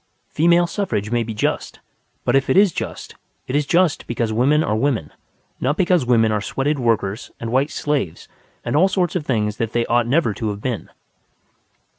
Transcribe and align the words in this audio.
Female 0.29 0.65
suffrage 0.65 1.11
may 1.11 1.21
be 1.21 1.35
just. 1.35 1.79
But 2.25 2.35
if 2.35 2.49
it 2.49 2.57
is 2.57 2.71
just, 2.71 3.13
it 3.45 3.55
is 3.55 3.67
just 3.67 4.07
because 4.07 4.33
women 4.33 4.63
are 4.63 4.75
women, 4.75 5.11
not 5.59 5.77
because 5.77 6.07
women 6.07 6.31
are 6.31 6.41
sweated 6.41 6.79
workers 6.79 7.29
and 7.39 7.51
white 7.51 7.69
slaves 7.69 8.27
and 8.65 8.75
all 8.75 8.87
sorts 8.87 9.15
of 9.15 9.27
things 9.27 9.57
that 9.57 9.73
they 9.73 9.85
ought 9.85 10.07
never 10.07 10.33
to 10.33 10.49
have 10.49 10.59
been. 10.59 10.89